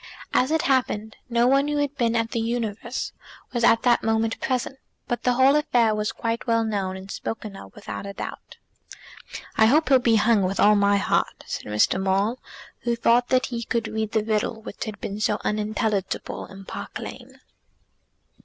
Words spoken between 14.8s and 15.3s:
had been